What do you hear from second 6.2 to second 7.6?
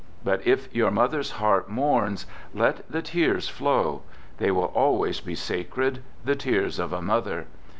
the tears of a mother.